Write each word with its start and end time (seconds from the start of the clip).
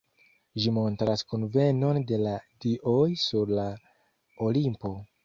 Ĝi 0.61 0.71
montras 0.77 1.21
kunvenon 1.33 1.99
de 2.11 2.19
la 2.21 2.31
dioj 2.65 3.03
sur 3.25 3.53
la 3.59 3.67
Olimpo. 4.49 4.95